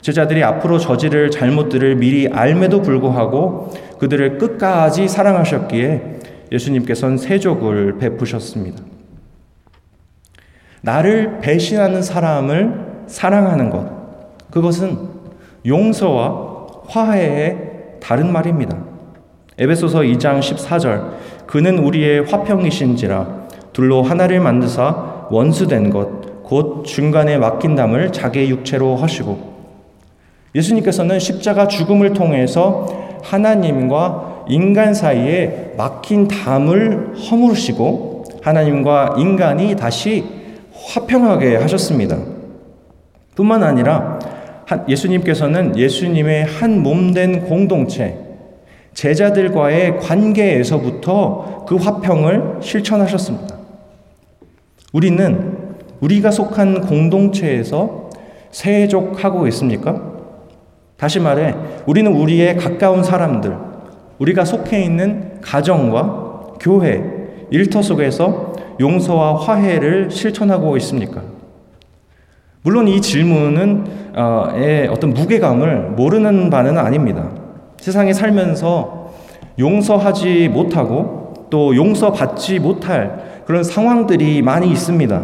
제자들이 0.00 0.42
앞으로 0.42 0.78
저지를 0.78 1.30
잘못들을 1.30 1.96
미리 1.96 2.28
알매도 2.28 2.80
불구하고 2.80 3.70
그들을 3.98 4.38
끝까지 4.38 5.08
사랑하셨기에 5.08 6.20
예수님께서는 6.50 7.18
세족을 7.18 7.98
베푸셨습니다. 7.98 8.82
나를 10.82 11.40
배신하는 11.40 12.02
사람을 12.02 13.04
사랑하는 13.06 13.70
것. 13.70 13.86
그것은 14.50 14.98
용서와 15.66 16.66
화해의 16.86 17.58
다른 18.00 18.32
말입니다. 18.32 18.76
에베소서 19.58 20.00
2장 20.00 20.40
14절 20.40 21.10
그는 21.46 21.78
우리의 21.78 22.24
화평이신지라 22.24 23.40
둘로 23.72 24.02
하나를 24.02 24.40
만드사 24.40 25.26
원수된 25.30 25.90
것 25.90 26.30
곧 26.50 26.82
중간에 26.84 27.38
맡긴 27.38 27.76
담을 27.76 28.10
자기의 28.10 28.50
육체로 28.50 28.96
하시고 28.96 29.38
예수님께서는 30.56 31.20
십자가 31.20 31.68
죽음을 31.68 32.12
통해서 32.12 32.88
하나님과 33.22 34.46
인간 34.48 34.92
사이에 34.92 35.74
막힌 35.76 36.26
담을 36.26 37.14
허물으시고 37.14 38.24
하나님과 38.42 39.14
인간이 39.18 39.76
다시 39.76 40.24
화평하게 40.84 41.56
하셨습니다. 41.56 42.16
뿐만 43.34 43.62
아니라 43.62 44.18
예수님께서는 44.88 45.76
예수님의 45.76 46.44
한 46.44 46.80
몸 46.82 47.12
된 47.12 47.44
공동체, 47.46 48.16
제자들과의 48.94 49.98
관계에서부터 49.98 51.64
그 51.66 51.76
화평을 51.76 52.58
실천하셨습니다. 52.60 53.56
우리는 54.92 55.58
우리가 56.00 56.30
속한 56.30 56.82
공동체에서 56.82 58.10
세족하고 58.50 59.46
있습니까? 59.48 60.02
다시 60.96 61.20
말해, 61.20 61.54
우리는 61.86 62.12
우리의 62.12 62.56
가까운 62.56 63.02
사람들, 63.02 63.56
우리가 64.18 64.44
속해 64.44 64.82
있는 64.82 65.40
가정과 65.40 66.54
교회, 66.60 67.02
일터 67.50 67.80
속에서 67.82 68.49
용서와 68.80 69.36
화해를 69.36 70.10
실천하고 70.10 70.76
있습니까? 70.78 71.22
물론 72.62 72.88
이 72.88 73.00
질문은 73.00 73.84
어, 74.16 74.48
어떤 74.90 75.14
무게감을 75.14 75.90
모르는 75.90 76.50
바는 76.50 76.76
아닙니다. 76.78 77.30
세상에 77.78 78.12
살면서 78.12 79.12
용서하지 79.58 80.48
못하고 80.48 81.48
또 81.50 81.76
용서받지 81.76 82.58
못할 82.58 83.42
그런 83.46 83.62
상황들이 83.62 84.42
많이 84.42 84.70
있습니다. 84.70 85.22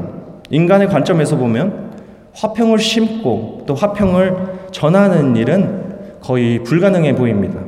인간의 0.50 0.88
관점에서 0.88 1.36
보면 1.36 1.92
화평을 2.34 2.78
심고 2.78 3.64
또 3.66 3.74
화평을 3.74 4.36
전하는 4.70 5.36
일은 5.36 6.18
거의 6.20 6.62
불가능해 6.62 7.14
보입니다. 7.14 7.60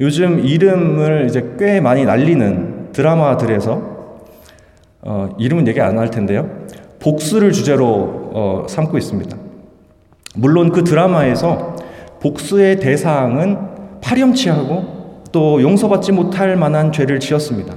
요즘 0.00 0.40
이름을 0.40 1.26
이제 1.28 1.54
꽤 1.58 1.80
많이 1.80 2.04
날리는 2.04 2.92
드라마들에서 2.92 3.97
어, 5.02 5.28
이름은 5.38 5.66
얘기 5.68 5.80
안 5.80 5.98
할 5.98 6.10
텐데요. 6.10 6.48
복수를 7.00 7.52
주제로 7.52 8.30
어, 8.32 8.66
삼고 8.68 8.98
있습니다. 8.98 9.36
물론 10.34 10.70
그 10.70 10.84
드라마에서 10.84 11.76
복수의 12.20 12.80
대상은 12.80 13.58
파렴치하고 14.00 15.22
또 15.32 15.62
용서받지 15.62 16.12
못할 16.12 16.56
만한 16.56 16.90
죄를 16.92 17.20
지었습니다. 17.20 17.74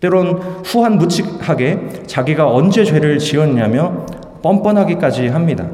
때론 0.00 0.38
후한 0.64 0.96
무칙하게 0.98 2.04
자기가 2.06 2.48
언제 2.52 2.84
죄를 2.84 3.18
지었냐며 3.18 4.06
뻔뻔하기까지 4.42 5.28
합니다. 5.28 5.66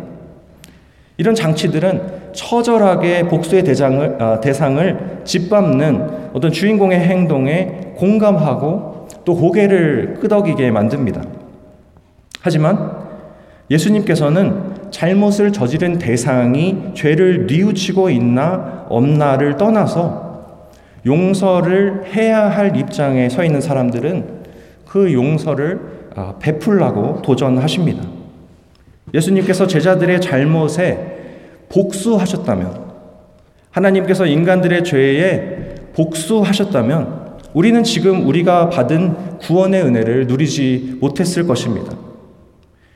이런 1.18 1.34
장치들은 1.34 2.32
처절하게 2.32 3.28
복수의 3.28 3.62
대장을, 3.64 4.16
아, 4.20 4.40
대상을 4.40 5.20
짓밟는 5.24 6.30
어떤 6.32 6.50
주인공의 6.50 6.98
행동에 7.00 7.92
공감하고 7.96 8.93
또 9.24 9.36
고개를 9.36 10.18
끄덕이게 10.20 10.70
만듭니다. 10.70 11.22
하지만 12.40 13.04
예수님께서는 13.70 14.90
잘못을 14.90 15.52
저지른 15.52 15.98
대상이 15.98 16.92
죄를 16.94 17.46
뉘우치고 17.46 18.10
있나 18.10 18.86
없나를 18.88 19.56
떠나서 19.56 20.68
용서를 21.06 22.04
해야 22.14 22.48
할 22.48 22.76
입장에 22.76 23.28
서 23.28 23.44
있는 23.44 23.60
사람들은 23.60 24.44
그 24.86 25.12
용서를 25.12 25.80
아, 26.16 26.34
베풀라고 26.38 27.22
도전하십니다. 27.22 28.04
예수님께서 29.12 29.66
제자들의 29.66 30.20
잘못에 30.20 31.14
복수하셨다면, 31.68 32.84
하나님께서 33.70 34.26
인간들의 34.26 34.84
죄에 34.84 35.74
복수하셨다면, 35.94 37.23
우리는 37.54 37.84
지금 37.84 38.26
우리가 38.26 38.68
받은 38.68 39.38
구원의 39.38 39.82
은혜를 39.82 40.26
누리지 40.26 40.98
못했을 41.00 41.46
것입니다. 41.46 41.96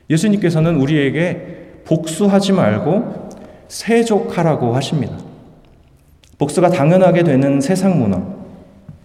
예수님께서는 0.09 0.75
우리에게 0.75 1.81
복수하지 1.85 2.51
말고 2.51 3.29
세족하라고 3.69 4.75
하십니다. 4.75 5.17
복수가 6.37 6.69
당연하게 6.69 7.23
되는 7.23 7.61
세상 7.61 7.99
문화. 7.99 8.21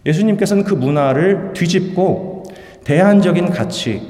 예수님께서는 0.04 0.64
그 0.64 0.74
문화를 0.74 1.52
뒤집고 1.54 2.42
대안적인 2.82 3.50
가치, 3.50 4.02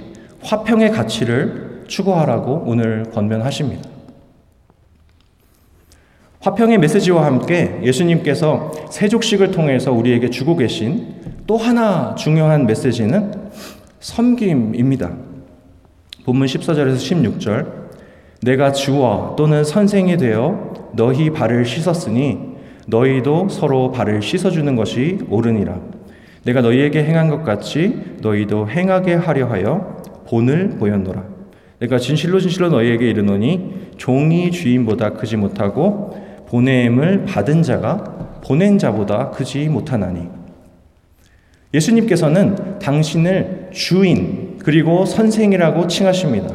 화평의 0.43 0.91
가치를 0.93 1.85
추구하라고 1.87 2.65
오늘 2.67 3.05
권면하십니다. 3.13 3.89
화평의 6.41 6.79
메시지와 6.79 7.25
함께 7.25 7.81
예수님께서 7.83 8.71
세족식을 8.91 9.51
통해서 9.51 9.93
우리에게 9.93 10.31
주고 10.31 10.57
계신 10.57 11.24
또 11.47 11.59
하나 11.59 12.15
중요한 12.15 12.67
메시지는 12.67 13.33
섬김입니다. 14.01 15.11
본문 16.25 16.47
14절에서 16.47 16.97
16절. 16.97 17.85
내가 18.43 18.73
주와 18.73 19.35
또는 19.37 19.63
선생이 19.63 20.17
되어 20.17 20.73
너희 20.95 21.31
발을 21.31 21.67
씻었으니 21.67 22.39
너희도 22.87 23.49
서로 23.51 23.91
발을 23.91 24.23
씻어주는 24.23 24.75
것이 24.77 25.19
옳으니라. 25.29 25.81
내가 26.45 26.63
너희에게 26.63 27.05
행한 27.05 27.29
것 27.29 27.43
같이 27.43 28.01
너희도 28.21 28.69
행하게 28.69 29.15
하려 29.15 29.47
하여 29.47 30.03
본을 30.27 30.77
보였노라. 30.79 31.25
내가 31.81 31.99
진실로 31.99 32.41
진실로 32.41 32.71
너희에게 32.71 33.11
이르노니 33.11 33.91
종이 33.99 34.51
주인보다 34.51 35.11
크지 35.11 35.37
못하고 35.37 36.19
보냄을 36.49 37.27
받은 37.27 37.63
자가 37.63 38.41
보낸 38.45 38.79
자보다 38.79 39.31
크지 39.31 39.69
못하나니 39.69 40.44
예수님께서는 41.75 42.79
당신을 42.79 43.71
주인 43.73 44.59
그리고 44.63 45.05
선생이라고 45.05 45.89
칭하십니다. 45.89 46.55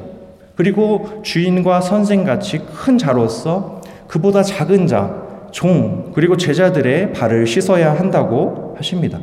그리고 0.55 1.21
주인과 1.21 1.81
선생같이 1.81 2.59
큰 2.59 2.97
자로서 2.97 3.81
그보다 4.07 4.41
작은 4.41 4.87
자, 4.87 5.47
종, 5.51 6.11
그리고 6.13 6.37
제자들의 6.37 7.13
발을 7.13 7.45
씻어야 7.45 7.93
한다고 7.93 8.73
하십니다. 8.77 9.19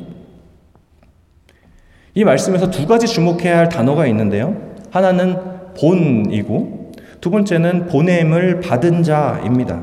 이 2.15 2.25
말씀에서 2.25 2.71
두 2.71 2.87
가지 2.87 3.07
주목해야 3.07 3.59
할 3.59 3.69
단어가 3.69 4.07
있는데요. 4.07 4.57
하나는 4.91 5.37
본이고 5.79 6.93
두 7.21 7.31
번째는 7.31 7.87
보냄을 7.87 8.61
받은 8.61 9.03
자입니다. 9.03 9.83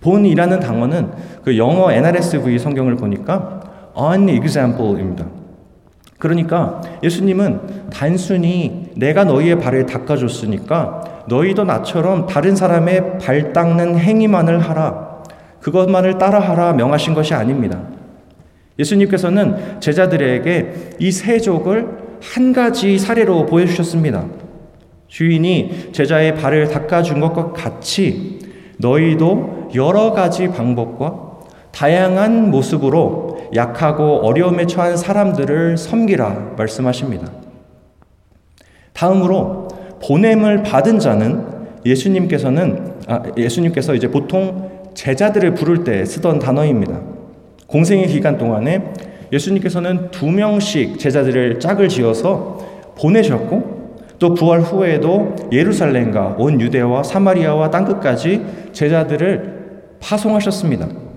본이라는 0.00 0.60
단어는 0.60 1.10
그 1.42 1.58
영어 1.58 1.92
NRSV 1.92 2.58
성경을 2.58 2.96
보니까 2.96 3.67
unexample입니다. 3.98 5.26
그러니까 6.18 6.80
예수님은 7.02 7.90
단순히 7.90 8.90
내가 8.96 9.24
너희의 9.24 9.58
발을 9.58 9.86
닦아줬으니까 9.86 11.24
너희도 11.28 11.64
나처럼 11.64 12.26
다른 12.26 12.56
사람의 12.56 13.18
발 13.18 13.52
닦는 13.52 13.98
행위만을 13.98 14.60
하라. 14.60 15.22
그것만을 15.60 16.18
따라하라 16.18 16.72
명하신 16.72 17.14
것이 17.14 17.34
아닙니다. 17.34 17.82
예수님께서는 18.78 19.80
제자들에게 19.80 20.96
이 20.98 21.10
세족을 21.10 22.08
한 22.22 22.52
가지 22.52 22.98
사례로 22.98 23.46
보여주셨습니다. 23.46 24.24
주인이 25.08 25.90
제자의 25.92 26.34
발을 26.34 26.68
닦아준 26.68 27.20
것과 27.20 27.52
같이 27.52 28.38
너희도 28.78 29.70
여러 29.74 30.12
가지 30.12 30.48
방법과 30.48 31.28
다양한 31.72 32.50
모습으로 32.50 33.37
약하고 33.54 34.26
어려움에 34.26 34.66
처한 34.66 34.96
사람들을 34.96 35.76
섬기라 35.76 36.54
말씀하십니다. 36.56 37.30
다음으로 38.92 39.68
보냄을 40.02 40.62
받은 40.62 40.98
자는 40.98 41.46
예수님께서는 41.84 42.94
아, 43.06 43.22
예수님께서 43.36 43.94
이제 43.94 44.08
보통 44.08 44.90
제자들을 44.94 45.54
부를 45.54 45.84
때 45.84 46.04
쓰던 46.04 46.38
단어입니다. 46.38 47.00
공생의 47.66 48.08
기간 48.08 48.36
동안에 48.36 48.82
예수님께서는 49.32 50.10
두 50.10 50.30
명씩 50.30 50.98
제자들을 50.98 51.60
짝을 51.60 51.88
지어서 51.88 52.58
보내셨고 52.98 53.78
또 54.18 54.34
부활 54.34 54.60
후에도 54.60 55.36
예루살렘과 55.52 56.36
온 56.38 56.60
유대와 56.60 57.04
사마리아와 57.04 57.70
땅 57.70 57.84
끝까지 57.84 58.44
제자들을 58.72 59.58
파송하셨습니다. 60.00 61.07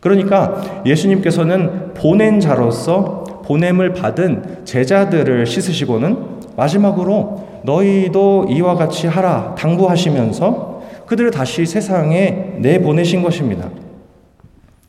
그러니까 0.00 0.82
예수님께서는 0.86 1.94
보낸 1.94 2.40
자로서 2.40 3.24
보냄을 3.44 3.92
받은 3.92 4.64
제자들을 4.64 5.46
씻으시고는 5.46 6.40
마지막으로 6.56 7.60
너희도 7.64 8.46
이와 8.50 8.74
같이 8.74 9.06
하라 9.06 9.54
당부하시면서 9.56 10.82
그들을 11.06 11.30
다시 11.30 11.66
세상에 11.66 12.54
내보내신 12.58 13.22
것입니다. 13.22 13.68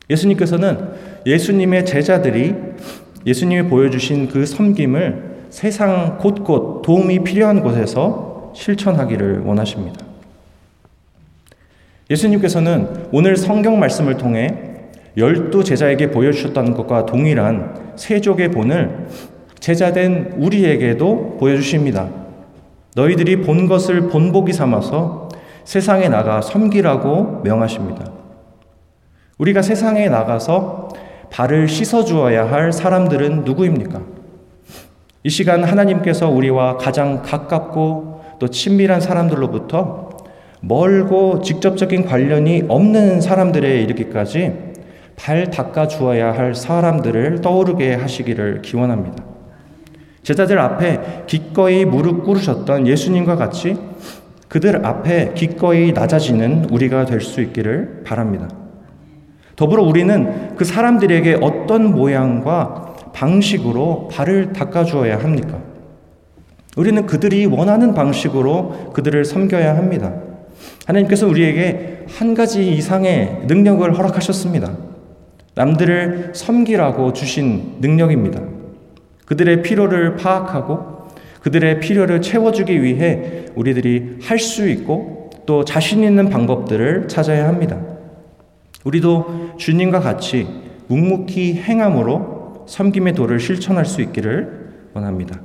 예수님께서는 0.08 0.90
예수님의 1.26 1.84
제자들이 1.84 2.54
예수님이 3.26 3.68
보여주신 3.68 4.28
그 4.28 4.46
섬김을 4.46 5.32
세상 5.50 6.18
곳곳 6.18 6.82
도움이 6.82 7.24
필요한 7.24 7.62
곳에서 7.62 8.52
실천하기를 8.54 9.40
원하십니다. 9.44 10.04
예수님께서는 12.10 13.08
오늘 13.12 13.36
성경 13.36 13.78
말씀을 13.78 14.16
통해 14.16 14.71
열두 15.16 15.64
제자에게 15.64 16.10
보여주셨다는 16.10 16.74
것과 16.74 17.06
동일한 17.06 17.92
세족의 17.96 18.50
본을 18.50 19.08
제자된 19.60 20.34
우리에게도 20.38 21.36
보여주십니다. 21.38 22.08
너희들이 22.96 23.42
본 23.42 23.68
것을 23.68 24.08
본보기 24.08 24.52
삼아서 24.52 25.28
세상에 25.64 26.08
나가 26.08 26.40
섬기라고 26.40 27.42
명하십니다. 27.44 28.10
우리가 29.38 29.62
세상에 29.62 30.08
나가서 30.08 30.88
발을 31.30 31.68
씻어 31.68 32.04
주어야 32.04 32.50
할 32.50 32.72
사람들은 32.72 33.44
누구입니까? 33.44 34.02
이 35.24 35.30
시간 35.30 35.62
하나님께서 35.64 36.28
우리와 36.28 36.76
가장 36.76 37.22
가깝고 37.22 38.20
또 38.38 38.48
친밀한 38.48 39.00
사람들로부터 39.00 40.10
멀고 40.60 41.40
직접적인 41.40 42.04
관련이 42.04 42.64
없는 42.68 43.20
사람들에 43.20 43.82
이르기까지 43.82 44.71
발 45.22 45.50
닦아 45.50 45.86
주어야 45.86 46.32
할 46.36 46.52
사람들을 46.52 47.42
떠오르게 47.42 47.94
하시기를 47.94 48.60
기원합니다. 48.62 49.22
제자들 50.24 50.58
앞에 50.58 51.24
기꺼이 51.28 51.84
무릎 51.84 52.24
꿇으셨던 52.24 52.88
예수님과 52.88 53.36
같이 53.36 53.76
그들 54.48 54.84
앞에 54.84 55.32
기꺼이 55.34 55.92
낮아지는 55.92 56.66
우리가 56.70 57.04
될 57.04 57.20
수 57.20 57.40
있기를 57.40 58.02
바랍니다. 58.04 58.48
더불어 59.54 59.84
우리는 59.84 60.56
그 60.56 60.64
사람들에게 60.64 61.38
어떤 61.40 61.92
모양과 61.92 63.12
방식으로 63.12 64.08
발을 64.08 64.52
닦아 64.52 64.82
주어야 64.82 65.20
합니까? 65.20 65.60
우리는 66.76 67.06
그들이 67.06 67.46
원하는 67.46 67.94
방식으로 67.94 68.90
그들을 68.92 69.24
섬겨야 69.24 69.76
합니다. 69.76 70.14
하나님께서 70.86 71.28
우리에게 71.28 72.06
한 72.18 72.34
가지 72.34 72.72
이상의 72.72 73.42
능력을 73.46 73.96
허락하셨습니다. 73.96 74.91
남들을 75.54 76.32
섬기라고 76.34 77.12
주신 77.12 77.76
능력입니다. 77.80 78.40
그들의 79.26 79.62
필요를 79.62 80.16
파악하고 80.16 81.08
그들의 81.40 81.80
필요를 81.80 82.22
채워주기 82.22 82.82
위해 82.82 83.46
우리들이 83.54 84.18
할 84.22 84.38
수 84.38 84.68
있고 84.68 85.30
또 85.44 85.64
자신 85.64 86.04
있는 86.04 86.28
방법들을 86.28 87.08
찾아야 87.08 87.48
합니다. 87.48 87.80
우리도 88.84 89.54
주님과 89.56 90.00
같이 90.00 90.46
묵묵히 90.86 91.54
행함으로 91.54 92.64
섬김의 92.68 93.14
도를 93.14 93.40
실천할 93.40 93.84
수 93.84 94.02
있기를 94.02 94.70
원합니다. 94.94 95.40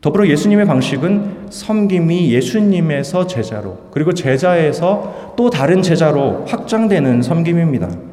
더불어 0.00 0.26
예수님의 0.26 0.66
방식은 0.66 1.48
섬김이 1.50 2.32
예수님에서 2.32 3.26
제자로 3.26 3.78
그리고 3.90 4.12
제자에서 4.14 5.34
또 5.36 5.50
다른 5.50 5.82
제자로 5.82 6.44
확장되는 6.46 7.22
섬김입니다. 7.22 8.07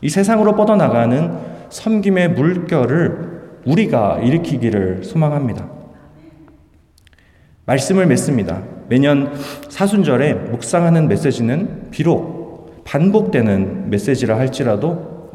이 0.00 0.08
세상으로 0.08 0.54
뻗어나가는 0.54 1.32
섬김의 1.70 2.30
물결을 2.30 3.38
우리가 3.66 4.20
일으키기를 4.22 5.04
소망합니다. 5.04 5.68
말씀을 7.66 8.06
맺습니다. 8.06 8.62
매년 8.88 9.32
사순절에 9.68 10.32
묵상하는 10.32 11.08
메시지는 11.08 11.88
비록 11.90 12.82
반복되는 12.84 13.90
메시지라 13.90 14.38
할지라도 14.38 15.28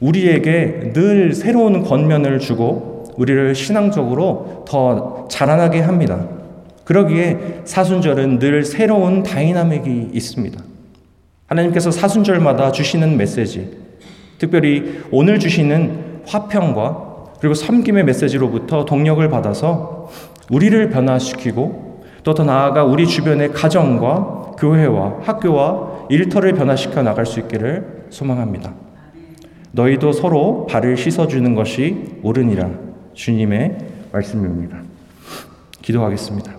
우리에게 0.00 0.92
늘 0.92 1.32
새로운 1.32 1.82
권면을 1.82 2.38
주고 2.38 3.04
우리를 3.16 3.54
신앙적으로 3.54 4.64
더 4.68 5.26
자라나게 5.28 5.80
합니다. 5.80 6.26
그러기에 6.84 7.62
사순절은 7.64 8.38
늘 8.38 8.64
새로운 8.64 9.22
다이나믹이 9.22 10.10
있습니다. 10.12 10.62
하나님께서 11.46 11.90
사순절마다 11.90 12.72
주시는 12.72 13.16
메시지, 13.16 13.79
특별히 14.40 15.02
오늘 15.12 15.38
주시는 15.38 16.22
화평과 16.26 17.10
그리고 17.40 17.54
섬김의 17.54 18.04
메시지로부터 18.04 18.84
동력을 18.86 19.26
받아서 19.28 20.08
우리를 20.50 20.90
변화시키고 20.90 22.02
또 22.22 22.34
더 22.34 22.44
나아가 22.44 22.84
우리 22.84 23.06
주변의 23.06 23.52
가정과 23.52 24.56
교회와 24.58 25.20
학교와 25.22 26.06
일터를 26.10 26.52
변화시켜 26.52 27.02
나갈 27.02 27.24
수 27.24 27.40
있기를 27.40 28.06
소망합니다. 28.10 28.74
너희도 29.72 30.12
서로 30.12 30.66
발을 30.66 30.96
씻어주는 30.96 31.54
것이 31.54 32.18
옳으니라 32.22 32.70
주님의 33.14 33.78
말씀입니다. 34.12 34.82
기도하겠습니다. 35.80 36.52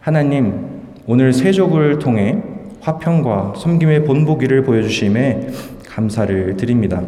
하나님, 0.00 0.82
오늘 1.06 1.32
세족을 1.32 1.98
통해 1.98 2.55
화평과 2.86 3.54
섬김의 3.56 4.04
본보기를 4.04 4.62
보여주심에 4.62 5.48
감사를 5.88 6.56
드립니다. 6.56 7.02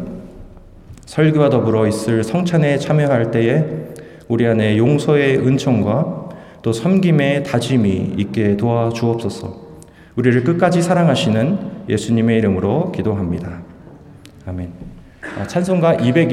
설교와 1.05 1.49
더불어 1.49 1.87
있을 1.87 2.21
성찬에 2.21 2.77
참여할 2.77 3.31
때에 3.31 3.63
우리 4.27 4.45
안에 4.45 4.77
용서의 4.77 5.37
은총과 5.37 6.29
또 6.61 6.73
섬김의 6.73 7.45
다짐이 7.45 8.15
있게 8.17 8.57
도와주옵소서. 8.57 9.69
우리를 10.17 10.43
끝까지 10.43 10.81
사랑하시는 10.81 11.57
예수님의 11.87 12.39
이름으로 12.39 12.91
기도합니다. 12.91 13.61
아멘. 14.45 14.73
찬송가 15.47 15.93
220 15.95 16.27